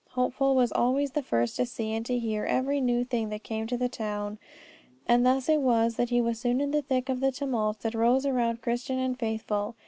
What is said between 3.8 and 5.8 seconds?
town, and thus it